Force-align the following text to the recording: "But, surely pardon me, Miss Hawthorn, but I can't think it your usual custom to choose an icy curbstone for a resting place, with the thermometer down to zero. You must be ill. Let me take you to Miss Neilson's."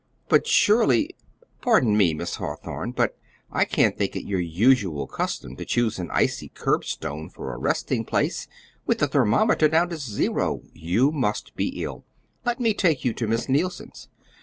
"But, 0.29 0.47
surely 0.47 1.11
pardon 1.61 1.95
me, 1.95 2.15
Miss 2.15 2.37
Hawthorn, 2.37 2.91
but 2.93 3.15
I 3.51 3.65
can't 3.65 3.95
think 3.99 4.15
it 4.15 4.25
your 4.25 4.39
usual 4.39 5.05
custom 5.05 5.55
to 5.57 5.63
choose 5.63 5.99
an 5.99 6.09
icy 6.09 6.49
curbstone 6.49 7.29
for 7.29 7.53
a 7.53 7.59
resting 7.59 8.03
place, 8.03 8.47
with 8.87 8.97
the 8.97 9.07
thermometer 9.07 9.67
down 9.67 9.89
to 9.89 9.97
zero. 9.97 10.63
You 10.73 11.11
must 11.11 11.55
be 11.55 11.83
ill. 11.83 12.03
Let 12.45 12.59
me 12.59 12.73
take 12.73 13.05
you 13.05 13.13
to 13.13 13.27
Miss 13.27 13.47
Neilson's." 13.47 14.07